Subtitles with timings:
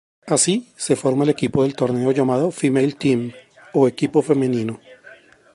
[0.25, 3.33] Así se forma el equipo del torneo llamado "Female Team"
[3.71, 4.79] o equipo femenino.